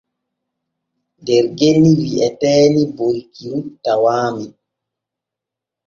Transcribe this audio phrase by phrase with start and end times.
[1.25, 4.47] Der genni wi'eteeni Borikiru tawaami.